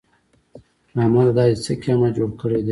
[1.03, 1.31] احمده!
[1.37, 2.69] دا دې څه قيامت جوړ کړی دی؟